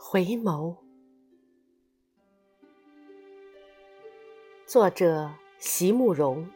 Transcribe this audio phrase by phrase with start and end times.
[0.00, 0.76] 回眸，
[4.64, 5.28] 作者
[5.58, 6.48] 席慕容。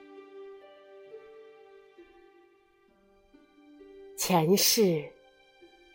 [4.16, 5.05] 前世，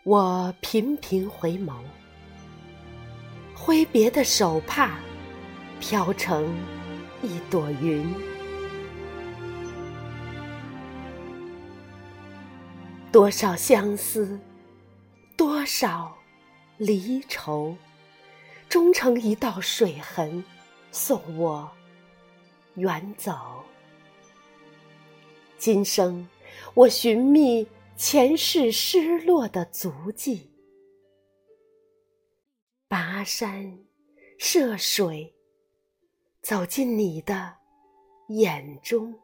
[0.03, 1.73] 我频频回眸，
[3.55, 4.99] 挥别的手帕
[5.79, 6.53] 飘成
[7.23, 8.13] 一朵云。
[13.09, 14.37] 多少相思，
[15.37, 16.16] 多少。
[16.77, 17.75] 离愁，
[18.69, 20.43] 终成一道水痕，
[20.91, 21.69] 送我
[22.75, 23.63] 远走。
[25.57, 26.27] 今生
[26.75, 30.51] 我寻觅前世失落的足迹，
[32.87, 33.79] 跋山
[34.37, 35.33] 涉水，
[36.43, 37.55] 走进你的
[38.27, 39.19] 眼中。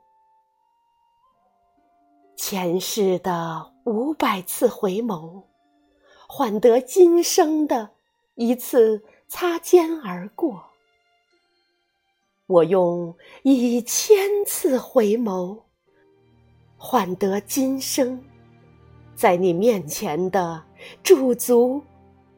[2.36, 5.53] 前世的五百次回眸。
[6.36, 7.92] 换得今生的
[8.34, 10.64] 一次擦肩而过，
[12.48, 15.60] 我用一千次回眸，
[16.76, 18.20] 换得今生
[19.14, 20.64] 在你面前的
[21.04, 21.84] 驻足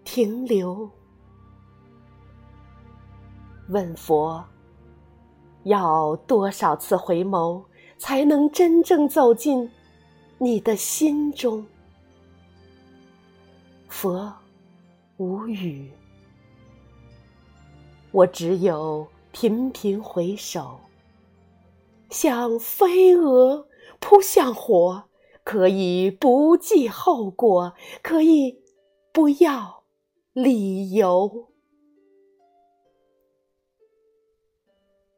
[0.04, 0.90] 停留。
[3.70, 4.44] 问佛，
[5.64, 7.64] 要多少次回眸，
[7.98, 9.72] 才能真正走进
[10.38, 11.66] 你的心中？
[13.96, 14.36] 佛
[15.16, 15.90] 无语，
[18.12, 20.82] 我只有频频回首，
[22.10, 23.66] 像飞蛾
[24.02, 25.06] 扑向火，
[25.46, 27.74] 可以不计后果，
[28.04, 28.62] 可以
[29.14, 29.86] 不要
[30.34, 31.54] 理由。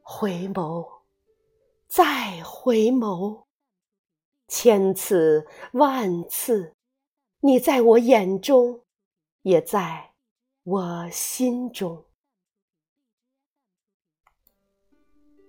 [0.04, 0.88] 回眸，
[1.88, 3.46] 再回眸，
[4.48, 6.77] 千次万次。
[7.42, 8.82] 你在我眼中，
[9.44, 10.14] 也在
[10.64, 12.06] 我心中。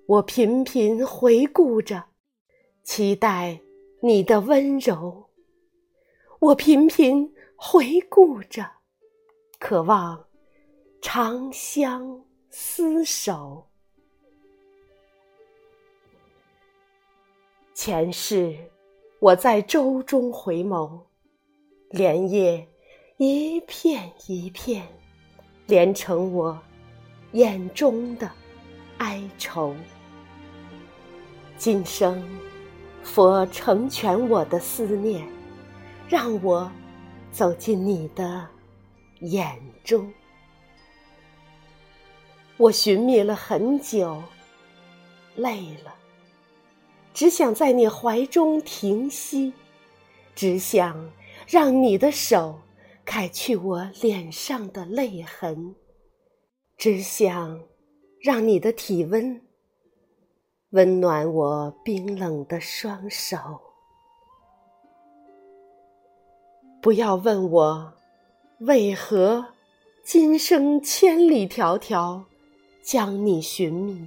[0.07, 2.05] 我频频回顾着，
[2.83, 3.61] 期待
[4.03, 5.29] 你的温柔；
[6.41, 8.71] 我频频回顾着，
[9.59, 10.27] 渴望
[11.01, 13.67] 长相厮守。
[17.73, 18.71] 前世，
[19.21, 21.08] 我在舟中回眸。
[21.91, 22.69] 莲叶
[23.17, 24.87] 一片一片，
[25.67, 26.59] 连成我
[27.33, 28.31] 眼中的
[28.99, 29.75] 哀愁。
[31.57, 32.23] 今生，
[33.03, 35.27] 佛成全我的思念，
[36.07, 36.71] 让我
[37.33, 38.47] 走进你的
[39.21, 40.13] 眼中。
[42.59, 44.23] 我寻觅了很久，
[45.37, 45.95] 累了，
[47.15, 49.55] 只想在你怀中停息，
[50.35, 51.11] 只想。
[51.51, 52.61] 让你的手
[53.07, 55.75] 揩去我脸上的泪痕，
[56.77, 57.59] 只想
[58.21, 59.41] 让你的体温
[60.73, 63.39] 温暖我冰冷的双手。
[66.83, 67.95] 不要问我
[68.61, 69.47] 为何
[70.05, 72.23] 今生千里迢迢
[72.83, 74.07] 将你寻觅，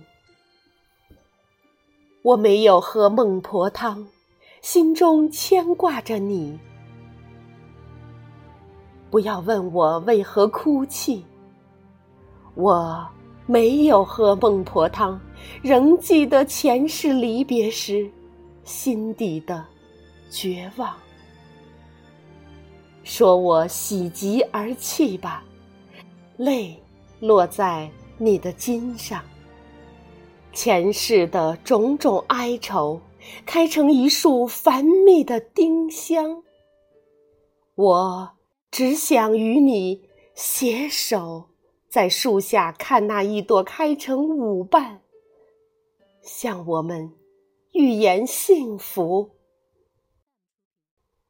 [2.22, 4.08] 我没有喝孟婆汤，
[4.62, 6.60] 心中牵挂着你。
[9.12, 11.26] 不要问我为何哭泣，
[12.56, 13.06] 我
[13.46, 15.20] 没有喝孟婆汤，
[15.62, 18.10] 仍记得前世离别时
[18.64, 19.66] 心底的
[20.30, 20.96] 绝望。
[23.04, 25.44] 说我喜极而泣吧，
[26.38, 26.82] 泪
[27.20, 29.22] 落在你的襟上，
[30.54, 32.98] 前世的种种哀愁
[33.46, 36.42] 开成一束繁密的丁香，
[37.76, 38.32] 我。
[38.72, 41.50] 只想与你携手，
[41.90, 45.02] 在树下看那一朵开成舞瓣，
[46.22, 47.12] 向我们
[47.74, 49.32] 预言幸福。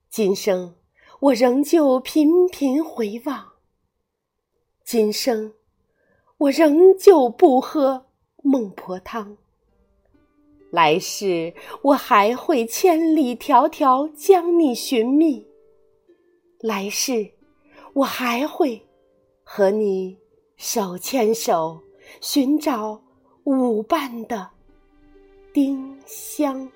[0.07, 0.75] 今生
[1.19, 3.53] 我仍旧频频回望，
[4.83, 5.55] 今生
[6.37, 8.05] 我仍旧不喝
[8.43, 9.35] 孟婆汤，
[10.69, 15.50] 来世我还会千里迢迢将你寻觅。
[16.61, 17.31] 来世，
[17.93, 18.81] 我还会
[19.43, 20.17] 和你
[20.57, 21.81] 手牵手，
[22.21, 23.01] 寻找
[23.45, 24.49] 舞伴的
[25.51, 26.69] 丁香。